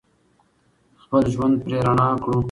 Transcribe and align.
خپل 1.01 1.23
ژوند 1.33 1.55
پرې 1.63 1.77
رڼا 1.85 2.07
کړو. 2.23 2.37